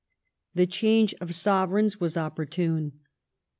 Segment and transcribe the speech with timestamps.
[0.55, 3.01] The change of Sovereigns was opportune.